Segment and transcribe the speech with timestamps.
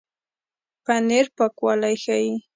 [0.83, 2.33] پنېر پاکوالی ښيي.